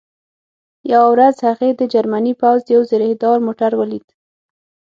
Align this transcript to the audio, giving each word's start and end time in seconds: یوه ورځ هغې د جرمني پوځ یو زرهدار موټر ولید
یوه 0.91 1.07
ورځ 1.13 1.35
هغې 1.47 1.69
د 1.75 1.81
جرمني 1.93 2.33
پوځ 2.41 2.61
یو 2.75 2.81
زرهدار 2.91 3.37
موټر 3.47 3.71
ولید 3.77 4.05